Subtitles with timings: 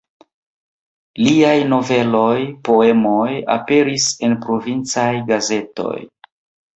[1.25, 2.37] Liaj noveloj,
[2.69, 5.95] poemoj aperis en provincaj gazetoj.